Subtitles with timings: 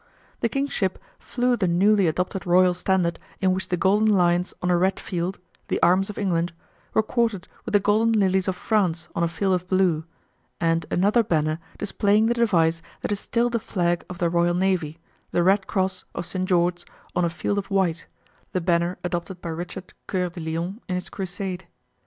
[0.39, 4.71] The King's ship flew the newly adopted royal standard in which the golden lions on
[4.71, 6.53] a red field, the arms of England,
[6.95, 10.03] were quartered with the golden lilies of France on a field of blue,
[10.59, 14.97] and another banner displaying the device that is still the flag of the Royal Navy,
[15.29, 16.49] the Red Cross of St.
[16.49, 16.83] George
[17.15, 18.07] on a field of white,
[18.53, 21.67] the banner adopted by Richard Coeur de Lion in his Crusade.